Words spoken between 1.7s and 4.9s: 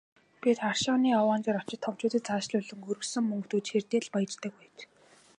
томчуудад аашлуулан, өргөсөн мөнгө түүж хэрдээ л «баяждаг» байж.